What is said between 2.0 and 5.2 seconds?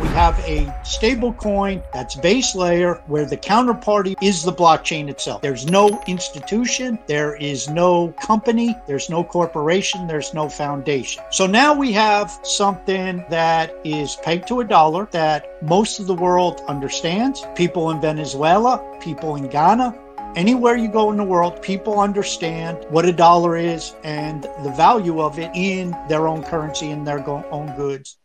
base layer where the counterparty is the blockchain